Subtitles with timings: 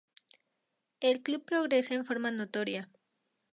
[0.99, 2.89] El club progresa en forma notoria.